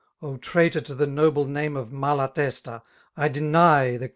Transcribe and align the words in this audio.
O 0.19 0.35
traitor 0.37 0.81
to 0.81 0.95
the 0.95 1.05
noble 1.05 1.45
name 1.45 1.77
'< 1.77 1.77
Of 1.77 1.91
Malatesta, 1.91 2.81
i 3.15 3.27
deny 3.27 3.97
^ 3.97 3.99
dain. 3.99 4.09